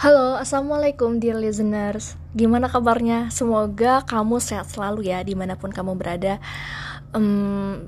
Halo, 0.00 0.32
Assalamualaikum 0.40 1.20
dear 1.20 1.36
listeners 1.36 2.16
Gimana 2.32 2.72
kabarnya? 2.72 3.28
Semoga 3.28 4.00
kamu 4.08 4.40
sehat 4.40 4.72
selalu 4.72 5.12
ya 5.12 5.20
di 5.20 5.36
mana 5.36 5.60
pun 5.60 5.68
kamu 5.68 5.92
berada 5.92 6.40
um, 7.12 7.84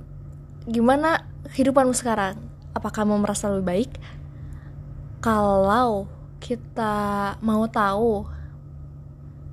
Gimana 0.69 1.25
kehidupanmu 1.57 1.97
sekarang? 1.97 2.37
Apa 2.77 2.93
kamu 2.93 3.17
merasa 3.17 3.49
lebih 3.49 3.65
baik? 3.65 3.91
Kalau 5.25 6.05
kita 6.37 7.41
mau 7.41 7.65
tahu 7.73 8.29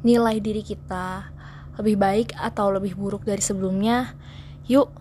nilai 0.03 0.43
diri 0.43 0.59
kita 0.59 1.31
lebih 1.79 1.95
baik 1.95 2.35
atau 2.35 2.75
lebih 2.75 2.91
buruk 2.99 3.23
dari 3.23 3.39
sebelumnya 3.39 4.19
Yuk 4.67 4.91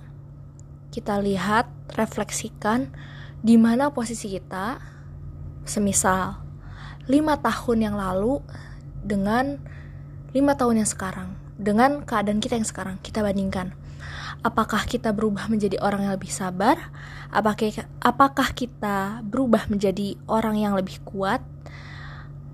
kita 0.95 1.19
lihat, 1.19 1.67
refleksikan 1.99 2.95
di 3.43 3.59
mana 3.59 3.91
posisi 3.91 4.31
kita 4.31 4.79
Semisal 5.67 6.48
lima 7.09 7.41
tahun 7.41 7.89
yang 7.91 7.97
lalu 7.97 8.45
dengan 9.01 9.57
lima 10.37 10.53
tahun 10.55 10.85
yang 10.85 10.89
sekarang 10.89 11.33
dengan 11.59 12.07
keadaan 12.07 12.39
kita 12.39 12.55
yang 12.55 12.69
sekarang 12.69 12.97
kita 13.03 13.25
bandingkan. 13.25 13.75
Apakah 14.47 14.87
kita 14.87 15.11
berubah 15.11 15.51
menjadi 15.51 15.83
orang 15.83 16.07
yang 16.07 16.15
lebih 16.15 16.31
sabar? 16.31 16.79
Apakah 17.35 17.83
apakah 17.99 18.55
kita 18.55 19.25
berubah 19.27 19.67
menjadi 19.67 20.15
orang 20.31 20.63
yang 20.63 20.79
lebih 20.79 21.03
kuat? 21.03 21.43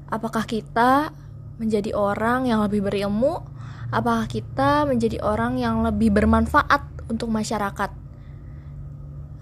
Apakah 0.09 0.49
kita 0.49 1.13
menjadi 1.61 1.93
orang 1.93 2.49
yang 2.49 2.65
lebih 2.65 2.81
berilmu? 2.81 3.45
Apakah 3.93 4.25
kita 4.25 4.89
menjadi 4.89 5.21
orang 5.21 5.61
yang 5.61 5.85
lebih 5.85 6.09
bermanfaat 6.09 7.13
untuk 7.13 7.29
masyarakat? 7.29 7.93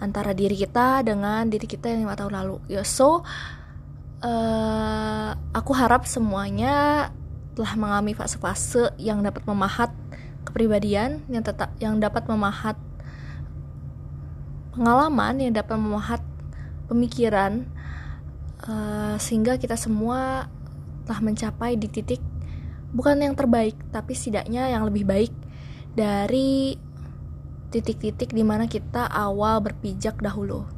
Antara 0.03 0.35
diri 0.35 0.59
kita 0.59 1.07
dengan 1.07 1.47
diri 1.47 1.71
kita 1.71 1.95
yang 1.95 2.11
lima 2.11 2.19
tahun 2.19 2.35
lalu. 2.43 2.57
Ya 2.67 2.83
so 2.83 3.23
uh, 4.27 4.82
aku 5.53 5.73
harap 5.77 6.09
semuanya 6.09 7.09
telah 7.53 7.77
mengalami 7.77 8.17
fase-fase 8.17 8.97
yang 8.97 9.21
dapat 9.21 9.45
memahat 9.45 9.93
kepribadian 10.49 11.21
yang 11.29 11.45
tetap 11.45 11.71
yang 11.79 12.01
dapat 12.01 12.25
memahat 12.25 12.75
pengalaman 14.73 15.37
yang 15.37 15.53
dapat 15.53 15.77
memahat 15.77 16.21
pemikiran 16.89 17.69
uh, 18.65 19.21
sehingga 19.21 19.61
kita 19.61 19.77
semua 19.77 20.49
telah 21.05 21.21
mencapai 21.21 21.77
di 21.77 21.93
titik 21.93 22.25
bukan 22.97 23.21
yang 23.21 23.37
terbaik 23.37 23.77
tapi 23.93 24.17
setidaknya 24.17 24.73
yang 24.73 24.89
lebih 24.89 25.05
baik 25.05 25.33
dari 25.93 26.81
titik-titik 27.73 28.33
di 28.33 28.45
mana 28.45 28.69
kita 28.69 29.09
awal 29.09 29.65
berpijak 29.65 30.21
dahulu. 30.21 30.69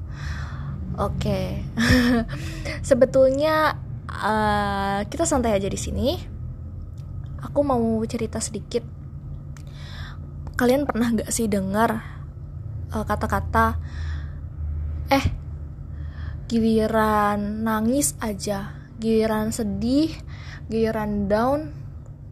Oke, 0.95 1.27
okay. 1.27 1.49
sebetulnya 2.89 3.83
uh, 4.15 5.01
kita 5.11 5.27
santai 5.27 5.59
aja 5.59 5.67
di 5.67 5.79
sini. 5.81 6.09
Aku 7.43 7.61
mau 7.67 8.01
cerita 8.07 8.39
sedikit. 8.41 8.83
Kalian 10.55 10.87
pernah 10.87 11.11
gak 11.13 11.35
sih 11.35 11.51
dengar 11.51 11.99
eh, 12.95 13.05
kata-kata, 13.05 13.75
eh, 15.11 15.27
giliran 16.47 17.67
nangis 17.67 18.15
aja, 18.23 18.73
giliran 19.03 19.51
sedih, 19.51 20.15
giliran 20.71 21.27
down, 21.27 21.75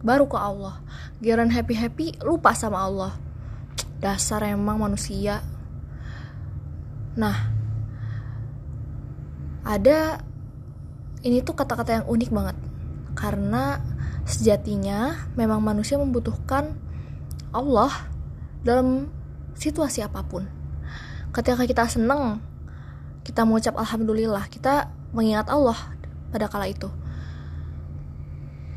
baru 0.01 0.25
ke 0.31 0.39
Allah. 0.39 0.79
Giliran 1.19 1.51
happy 1.51 1.75
happy, 1.75 2.07
lupa 2.23 2.55
sama 2.55 2.83
Allah. 2.87 3.13
Dasar 3.99 4.43
emang 4.47 4.79
manusia. 4.79 5.43
Nah, 7.19 7.37
ada 9.67 10.19
ini 11.23 11.39
tuh 11.39 11.55
kata-kata 11.55 12.03
yang 12.03 12.05
unik 12.07 12.29
banget 12.35 12.57
karena 13.15 13.79
sejatinya 14.27 15.27
memang 15.39 15.63
manusia 15.63 15.95
membutuhkan 15.95 16.75
Allah 17.55 17.91
dalam 18.63 19.07
situasi 19.55 20.03
apa 20.03 20.23
pun. 20.25 20.47
Ketika 21.31 21.63
kita 21.63 21.87
seneng, 21.87 22.43
kita 23.23 23.47
mengucap 23.47 23.79
alhamdulillah, 23.79 24.51
kita 24.51 24.91
mengingat 25.15 25.47
Allah 25.47 25.77
pada 26.29 26.51
kala 26.51 26.69
itu. 26.69 26.89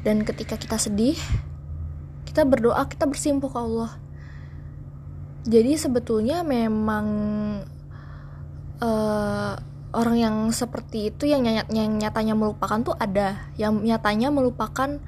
Dan 0.07 0.23
ketika 0.23 0.55
kita 0.55 0.78
sedih, 0.78 1.19
kita 2.28 2.47
berdoa, 2.47 2.87
kita 2.87 3.11
bersimpuh 3.11 3.51
ke 3.51 3.59
Allah. 3.59 3.91
Jadi 5.47 5.78
sebetulnya 5.78 6.43
memang 6.47 7.07
uh, 8.83 9.55
orang 9.97 10.17
yang 10.21 10.37
seperti 10.53 11.09
itu 11.09 11.25
yang, 11.25 11.41
nyat 11.41 11.73
yang 11.73 11.97
nyatanya 11.97 12.37
melupakan 12.37 12.77
tuh 12.84 12.93
ada. 13.01 13.49
Yang 13.57 13.81
nyatanya 13.89 14.29
melupakan 14.29 15.01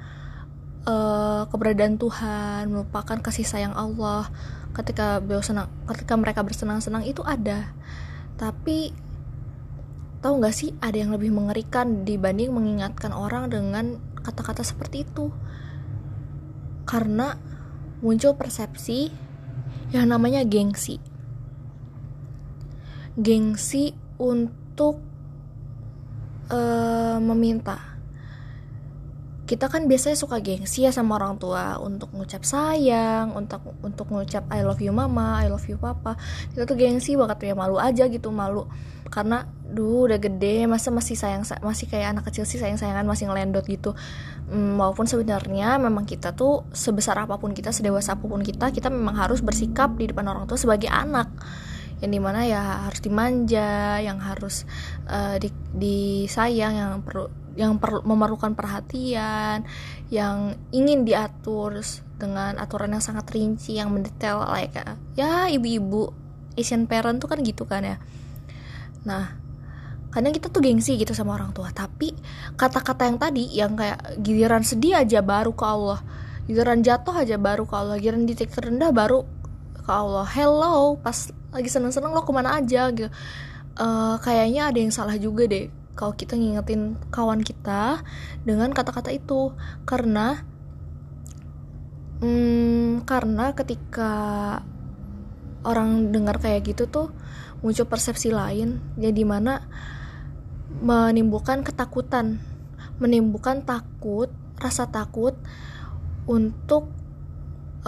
uh, 0.89 1.45
keberadaan 1.53 2.01
Tuhan 2.01 2.73
melupakan 2.73 3.21
kasih 3.21 3.45
sayang 3.45 3.77
Allah. 3.77 4.33
Ketika 4.73 5.21
beliau 5.21 5.45
senang 5.45 5.69
ketika 5.85 6.17
mereka 6.17 6.41
bersenang-senang 6.41 7.05
itu 7.05 7.21
ada. 7.21 7.69
Tapi 8.41 8.89
tahu 10.25 10.41
nggak 10.41 10.55
sih 10.57 10.73
ada 10.81 10.97
yang 10.97 11.13
lebih 11.13 11.29
mengerikan 11.29 12.01
dibanding 12.03 12.49
mengingatkan 12.49 13.13
orang 13.13 13.53
dengan 13.53 14.01
kata-kata 14.25 14.65
seperti 14.65 15.05
itu? 15.05 15.29
Karena 16.89 17.37
muncul 18.01 18.33
persepsi 18.33 19.13
yang 19.93 20.09
namanya 20.09 20.41
gengsi. 20.41 20.97
Gengsi 23.19 23.93
untuk 24.17 24.68
untuk 24.79 24.95
uh, 26.55 27.19
meminta 27.19 27.75
kita 29.43 29.67
kan 29.67 29.91
biasanya 29.91 30.15
suka 30.15 30.39
gengsi 30.39 30.87
ya 30.87 30.93
sama 30.95 31.19
orang 31.19 31.41
tua 31.41 31.81
untuk 31.81 32.13
ngucap 32.13 32.45
sayang, 32.45 33.33
untuk 33.33 33.65
untuk 33.81 34.05
ngucap 34.13 34.45
I 34.53 34.61
love 34.61 34.77
you 34.77 34.93
mama, 34.93 35.41
I 35.41 35.49
love 35.49 35.65
you 35.65 35.81
papa. 35.81 36.21
Kita 36.53 36.69
tuh 36.69 36.77
gengsi 36.77 37.17
banget 37.17 37.49
ya 37.49 37.57
malu 37.57 37.81
aja 37.81 38.05
gitu 38.07 38.29
malu 38.29 38.69
karena 39.09 39.49
duh 39.65 40.05
udah 40.05 40.21
gede 40.21 40.69
masa 40.69 40.93
masih 40.93 41.17
sayang 41.17 41.41
masih 41.65 41.89
kayak 41.89 42.13
anak 42.13 42.29
kecil 42.29 42.45
sih 42.45 42.61
sayang 42.61 42.77
sayangan 42.77 43.09
masih 43.09 43.25
ngelendot 43.25 43.65
gitu. 43.65 43.97
Hmm, 44.53 44.77
walaupun 44.77 45.09
sebenarnya 45.09 45.81
memang 45.81 46.05
kita 46.05 46.37
tuh 46.37 46.69
sebesar 46.69 47.17
apa 47.17 47.41
pun 47.41 47.51
kita 47.51 47.73
sedewasa 47.73 48.21
apa 48.21 48.29
pun 48.29 48.45
kita 48.45 48.69
kita 48.69 48.93
memang 48.93 49.17
harus 49.17 49.41
bersikap 49.41 49.97
di 49.97 50.13
depan 50.13 50.29
orang 50.29 50.45
tua 50.45 50.61
sebagai 50.61 50.93
anak 50.93 51.25
yang 51.99 52.11
di 52.15 52.19
mana 52.19 52.47
ya 52.47 52.87
harus 52.87 52.99
dimanja 53.03 53.99
yang 53.99 54.23
harus 54.23 54.63
uh, 55.11 55.35
di, 55.35 55.51
disayang 55.75 56.73
yang 56.75 56.91
perlu 57.03 57.27
yang 57.59 57.75
perlu 57.75 57.99
memerlukan 58.07 58.55
perhatian 58.55 59.67
yang 60.07 60.55
ingin 60.71 61.03
diatur 61.03 61.75
dengan 62.15 62.55
aturan 62.55 62.95
yang 62.95 63.03
sangat 63.03 63.27
rinci 63.35 63.79
yang 63.79 63.91
mendetail 63.91 64.47
like 64.47 64.75
ya 65.19 65.51
ibu-ibu 65.51 66.15
Asian 66.55 66.87
parent 66.87 67.23
tuh 67.23 67.31
kan 67.31 67.39
gitu 67.39 67.63
kan 67.63 67.83
ya. 67.83 67.97
Nah 69.07 69.35
kadang 70.09 70.33
kita 70.33 70.49
tuh 70.49 70.59
gengsi 70.59 70.97
gitu 70.97 71.13
sama 71.13 71.37
orang 71.37 71.53
tua 71.53 71.69
tapi 71.69 72.11
kata-kata 72.57 73.05
yang 73.05 73.17
tadi 73.21 73.43
yang 73.53 73.77
kayak 73.77 74.19
giliran 74.25 74.65
sedih 74.65 75.05
aja 75.05 75.21
baru 75.21 75.53
ke 75.53 75.61
Allah 75.61 76.01
giliran 76.49 76.81
jatuh 76.81 77.13
aja 77.13 77.37
baru 77.37 77.69
ke 77.69 77.75
Allah 77.77 78.01
giliran 78.01 78.25
di 78.25 78.33
titik 78.33 78.55
terendah 78.57 78.89
baru 78.89 79.21
ke 79.85 79.91
Allah. 79.91 80.25
Hello 80.25 80.97
pas 80.97 81.29
lagi 81.49 81.69
seneng-seneng 81.69 82.13
lo 82.13 82.21
ke 82.25 82.31
mana 82.33 82.57
aja? 82.57 82.89
Gitu. 82.93 83.09
Uh, 83.79 84.19
kayaknya 84.19 84.69
ada 84.69 84.79
yang 84.81 84.91
salah 84.91 85.15
juga 85.15 85.47
deh 85.47 85.71
kalau 85.95 86.15
kita 86.15 86.35
ngingetin 86.35 86.99
kawan 87.11 87.41
kita 87.43 88.03
dengan 88.43 88.71
kata-kata 88.71 89.11
itu. 89.13 89.53
Karena 89.83 90.43
hmm, 92.21 93.07
karena 93.07 93.51
ketika 93.55 94.13
orang 95.67 96.15
dengar 96.15 96.39
kayak 96.39 96.71
gitu 96.71 96.87
tuh 96.87 97.07
muncul 97.59 97.83
persepsi 97.87 98.31
lain 98.31 98.79
ya 98.95 99.11
di 99.11 99.27
mana 99.27 99.67
menimbulkan 100.79 101.67
ketakutan 101.67 102.39
menimbulkan 102.99 103.63
takut 103.63 104.31
rasa 104.59 104.87
takut 104.91 105.35
untuk 106.27 106.91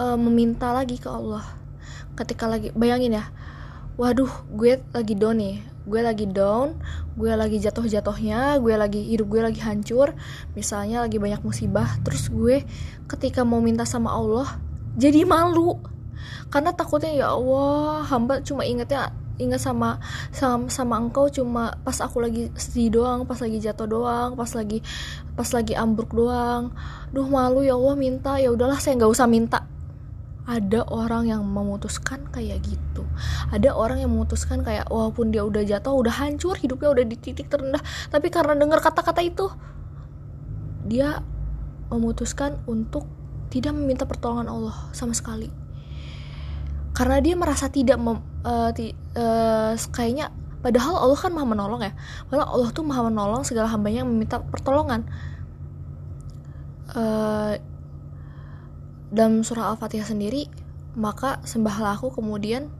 uh, 0.00 0.16
meminta 0.16 0.72
lagi 0.72 0.96
ke 0.96 1.06
Allah. 1.06 1.44
Ketika 2.16 2.48
lagi 2.48 2.72
bayangin 2.72 3.20
ya 3.20 3.24
waduh 4.00 4.30
gue 4.52 4.80
lagi 4.92 5.14
down 5.14 5.38
nih. 5.38 5.56
Gue 5.82 5.98
lagi 5.98 6.30
down 6.30 6.78
gue 7.12 7.28
lagi 7.34 7.60
jatuh-jatuhnya 7.60 8.56
gue 8.62 8.74
lagi 8.78 9.00
hidup 9.02 9.28
gue 9.28 9.40
lagi 9.42 9.60
hancur. 9.60 10.14
Misalnya 10.56 11.04
lagi 11.04 11.18
banyak 11.20 11.42
musibah 11.44 12.00
terus 12.06 12.32
gue 12.32 12.64
ketika 13.10 13.44
mau 13.44 13.60
minta 13.60 13.84
sama 13.84 14.14
Allah 14.14 14.60
jadi 14.96 15.26
malu. 15.28 15.76
Karena 16.48 16.70
takutnya 16.72 17.12
ya 17.12 17.34
Allah 17.34 18.06
hamba 18.06 18.40
cuma 18.40 18.62
ingetnya 18.62 19.12
ingat 19.40 19.64
sama 19.64 19.98
sama 20.30 20.68
sama 20.70 20.94
engkau 21.00 21.26
cuma 21.32 21.74
pas 21.82 21.98
aku 21.98 22.22
lagi 22.22 22.52
sedih 22.54 23.00
doang 23.00 23.24
pas 23.24 23.40
lagi 23.40 23.58
jatuh 23.58 23.88
doang 23.88 24.36
pas 24.38 24.46
lagi 24.54 24.84
pas 25.34 25.48
lagi 25.50 25.74
ambruk 25.74 26.14
doang. 26.14 26.70
Duh 27.10 27.26
malu 27.26 27.66
ya 27.66 27.74
Allah 27.74 27.96
minta 27.98 28.38
ya 28.38 28.54
udahlah 28.54 28.78
saya 28.78 28.96
nggak 28.96 29.12
usah 29.12 29.26
minta 29.26 29.66
ada 30.42 30.82
orang 30.90 31.30
yang 31.30 31.42
memutuskan 31.46 32.26
kayak 32.34 32.66
gitu. 32.66 33.06
Ada 33.54 33.70
orang 33.78 34.02
yang 34.02 34.10
memutuskan 34.10 34.66
kayak 34.66 34.90
walaupun 34.90 35.30
dia 35.30 35.46
udah 35.46 35.62
jatuh 35.62 35.94
udah 35.94 36.10
hancur 36.10 36.58
hidupnya 36.58 36.90
udah 36.90 37.04
di 37.06 37.14
titik 37.14 37.46
terendah. 37.46 37.78
Tapi 38.10 38.26
karena 38.26 38.58
dengar 38.58 38.82
kata-kata 38.82 39.22
itu 39.22 39.46
dia 40.82 41.22
memutuskan 41.94 42.58
untuk 42.66 43.06
tidak 43.54 43.76
meminta 43.76 44.02
pertolongan 44.02 44.50
Allah 44.50 44.76
sama 44.90 45.14
sekali. 45.14 45.46
Karena 46.92 47.22
dia 47.22 47.38
merasa 47.38 47.70
tidak 47.70 48.02
mem, 48.02 48.18
uh, 48.42 48.70
ti, 48.74 48.92
uh, 49.14 49.78
kayaknya 49.94 50.34
padahal 50.58 51.06
Allah 51.06 51.18
kan 51.22 51.30
maha 51.30 51.46
menolong 51.46 51.86
ya. 51.86 51.92
Padahal 52.26 52.48
Allah 52.50 52.70
tuh 52.74 52.82
maha 52.82 53.06
menolong 53.06 53.46
segala 53.46 53.70
hambanya 53.70 54.02
yang 54.02 54.10
meminta 54.10 54.42
pertolongan. 54.42 55.06
Uh, 56.92 57.56
dalam 59.12 59.44
surah 59.44 59.76
al-fatihah 59.76 60.08
sendiri 60.08 60.48
maka 60.96 61.40
sembahlah 61.44 62.00
aku 62.00 62.16
kemudian 62.16 62.72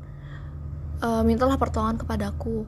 uh, 1.05 1.21
mintalah 1.21 1.61
pertolongan 1.61 2.01
kepadaku. 2.01 2.65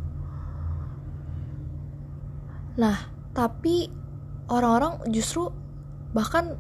Nah 2.76 3.08
tapi 3.32 3.88
orang-orang 4.52 5.00
justru 5.10 5.48
bahkan 6.12 6.54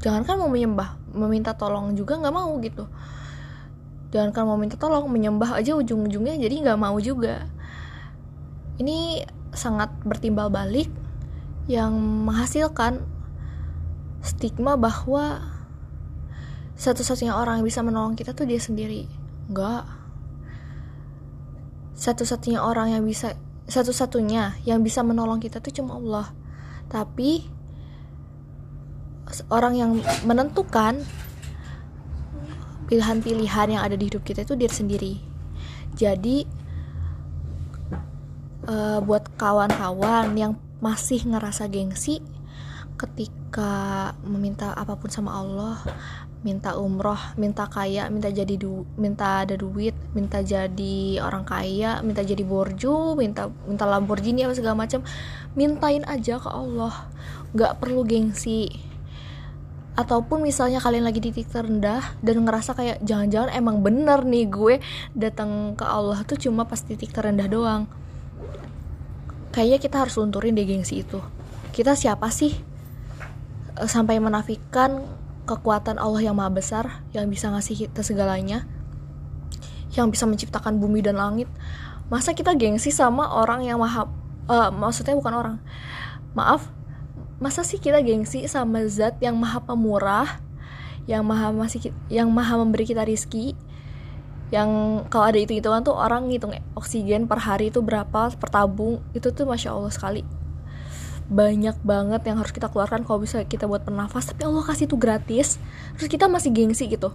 jangankan 0.00 0.38
mau 0.38 0.48
menyembah 0.48 0.96
meminta 1.12 1.52
tolong 1.58 1.98
juga 1.98 2.14
nggak 2.18 2.34
mau 2.34 2.54
gitu. 2.62 2.86
Jangankan 4.14 4.44
mau 4.46 4.58
minta 4.58 4.78
tolong 4.78 5.10
menyembah 5.10 5.58
aja 5.58 5.74
ujung-ujungnya 5.74 6.38
jadi 6.38 6.62
nggak 6.62 6.78
mau 6.78 6.96
juga. 7.02 7.50
Ini 8.78 9.26
sangat 9.50 9.90
bertimbal 10.04 10.52
balik 10.52 10.92
yang 11.66 11.96
menghasilkan 12.28 13.02
stigma 14.22 14.78
bahwa 14.78 15.55
satu-satunya 16.76 17.32
orang 17.32 17.60
yang 17.60 17.66
bisa 17.66 17.80
menolong 17.80 18.12
kita 18.12 18.36
tuh 18.36 18.44
dia 18.44 18.60
sendiri. 18.60 19.08
Enggak. 19.48 19.88
Satu-satunya 21.96 22.60
orang 22.60 22.92
yang 22.92 23.02
bisa 23.08 23.32
satu-satunya 23.66 24.62
yang 24.68 24.84
bisa 24.84 25.00
menolong 25.00 25.40
kita 25.40 25.58
tuh 25.58 25.72
cuma 25.72 25.96
Allah. 25.96 26.26
Tapi 26.86 27.48
orang 29.50 29.74
yang 29.74 29.90
menentukan 30.22 31.02
pilihan-pilihan 32.86 33.74
yang 33.74 33.82
ada 33.82 33.98
di 33.98 34.06
hidup 34.06 34.22
kita 34.22 34.46
itu 34.46 34.54
diri 34.54 34.74
sendiri. 34.74 35.14
Jadi 35.96 36.46
uh, 38.68 39.00
buat 39.02 39.32
kawan-kawan 39.34 40.36
yang 40.38 40.52
masih 40.78 41.24
ngerasa 41.26 41.66
gengsi 41.72 42.20
ketika 42.96 44.12
meminta 44.24 44.72
apa 44.72 44.96
pun 44.96 45.08
sama 45.12 45.36
Allah 45.36 45.76
minta 46.46 46.78
umroh, 46.78 47.18
minta 47.34 47.66
kaya, 47.66 48.06
minta 48.06 48.30
jadi 48.30 48.54
du, 48.54 48.86
minta 48.94 49.42
ada 49.42 49.58
duit, 49.58 49.98
minta 50.14 50.38
jadi 50.46 51.18
orang 51.18 51.42
kaya, 51.42 51.98
minta 52.06 52.22
jadi 52.22 52.46
borju, 52.46 53.18
minta 53.18 53.50
minta 53.66 53.82
Lamborghini 53.82 54.46
apa 54.46 54.54
segala 54.54 54.78
macam, 54.78 55.02
mintain 55.58 56.06
aja 56.06 56.38
ke 56.38 56.46
Allah, 56.46 57.10
nggak 57.50 57.82
perlu 57.82 58.06
gengsi. 58.06 58.70
Ataupun 59.98 60.46
misalnya 60.46 60.78
kalian 60.78 61.02
lagi 61.02 61.18
di 61.18 61.34
titik 61.34 61.50
terendah 61.50 62.14
dan 62.22 62.46
ngerasa 62.46 62.78
kayak 62.78 63.02
jangan-jangan 63.02 63.50
emang 63.50 63.82
bener 63.82 64.22
nih 64.22 64.46
gue 64.46 64.78
datang 65.18 65.74
ke 65.74 65.82
Allah 65.82 66.22
tuh 66.22 66.38
cuma 66.38 66.62
pas 66.62 66.78
titik 66.78 67.10
terendah 67.10 67.50
doang. 67.50 67.90
Kayaknya 69.50 69.78
kita 69.82 69.96
harus 69.98 70.14
lunturin 70.14 70.54
deh 70.54 70.68
gengsi 70.68 71.02
itu. 71.02 71.18
Kita 71.74 71.98
siapa 71.98 72.30
sih? 72.30 72.54
Sampai 73.88 74.20
menafikan 74.20 75.25
kekuatan 75.46 75.96
Allah 76.02 76.20
yang 76.26 76.34
maha 76.34 76.50
besar 76.50 77.06
yang 77.14 77.30
bisa 77.30 77.48
ngasih 77.48 77.86
kita 77.86 78.02
segalanya 78.02 78.66
yang 79.94 80.12
bisa 80.12 80.28
menciptakan 80.28 80.76
bumi 80.76 81.00
dan 81.00 81.16
langit. 81.16 81.48
Masa 82.12 82.36
kita 82.36 82.52
gengsi 82.52 82.92
sama 82.92 83.30
orang 83.32 83.64
yang 83.64 83.80
maha 83.80 84.10
uh, 84.50 84.68
maksudnya 84.74 85.16
bukan 85.16 85.34
orang. 85.34 85.56
Maaf 86.36 86.68
masa 87.38 87.62
sih 87.62 87.80
kita 87.80 88.02
gengsi 88.02 88.44
sama 88.50 88.84
zat 88.90 89.20
yang 89.20 89.36
maha 89.36 89.60
pemurah 89.60 90.40
yang 91.06 91.22
maha 91.22 91.52
masih 91.54 91.94
yang 92.10 92.28
maha 92.28 92.58
memberi 92.58 92.84
kita 92.84 93.06
rizki? 93.06 93.54
Yang 94.50 94.70
kalau 95.10 95.26
ada 95.26 95.38
itu 95.42 95.58
hitungan 95.58 95.82
tuh 95.82 95.94
orang 95.94 96.30
ngitung 96.30 96.54
oksigen 96.78 97.26
per 97.26 97.42
hari 97.42 97.70
itu 97.70 97.82
berapa 97.82 98.30
per 98.34 98.48
tabung 98.50 99.02
itu 99.10 99.34
tuh 99.34 99.42
masya 99.42 99.74
allah 99.74 99.90
sekali 99.90 100.35
banyak 101.26 101.74
banget 101.82 102.22
yang 102.22 102.38
harus 102.38 102.54
kita 102.54 102.70
keluarkan 102.70 103.02
kalau 103.02 103.22
bisa 103.22 103.42
kita 103.42 103.66
buat 103.66 103.82
bernafas. 103.82 104.30
Tapi 104.30 104.46
Allah 104.46 104.62
kasih 104.62 104.86
itu 104.86 104.96
gratis. 104.98 105.58
Terus 105.98 106.08
kita 106.10 106.30
masih 106.30 106.54
gengsi 106.54 106.86
gitu. 106.86 107.10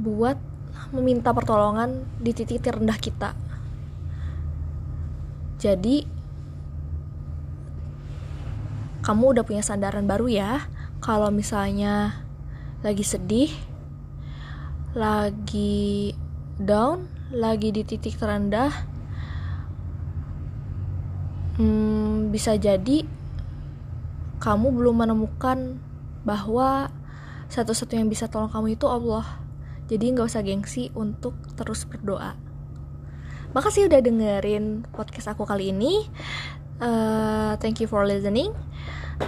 Buat 0.00 0.40
meminta 0.92 1.34
pertolongan 1.36 2.04
di 2.16 2.32
titik 2.32 2.64
terendah 2.64 2.96
kita. 2.96 3.36
Jadi 5.60 6.04
kamu 9.04 9.38
udah 9.38 9.44
punya 9.44 9.62
sandaran 9.62 10.08
baru 10.08 10.26
ya? 10.26 10.52
Kalau 11.04 11.28
misalnya 11.30 12.26
lagi 12.84 13.04
sedih 13.04 13.52
lagi 14.96 16.16
down 16.56 17.04
lagi 17.28 17.68
di 17.68 17.84
titik 17.84 18.16
terendah 18.16 18.72
hmm, 21.60 22.32
bisa 22.32 22.56
jadi 22.56 23.04
kamu 24.46 24.70
belum 24.78 25.02
menemukan 25.02 25.82
bahwa 26.22 26.94
satu-satunya 27.50 28.06
yang 28.06 28.10
bisa 28.10 28.30
tolong 28.30 28.46
kamu 28.46 28.78
itu 28.78 28.86
Allah. 28.86 29.26
Jadi 29.90 30.14
nggak 30.14 30.26
usah 30.30 30.46
gengsi 30.46 30.94
untuk 30.94 31.34
terus 31.58 31.82
berdoa. 31.82 32.38
Makasih 33.50 33.90
udah 33.90 33.98
dengerin 33.98 34.86
podcast 34.94 35.34
aku 35.34 35.42
kali 35.42 35.74
ini. 35.74 36.06
Uh, 36.78 37.58
thank 37.58 37.82
you 37.82 37.90
for 37.90 38.06
listening. 38.06 38.54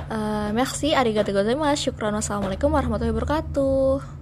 Uh, 0.06 0.55
merci, 0.55 0.94
arigatou 0.94 1.35
gozaimasu. 1.35 1.91
Syukran. 1.91 2.15
Wassalamualaikum 2.15 2.70
warahmatullahi 2.70 3.15
wabarakatuh. 3.15 4.18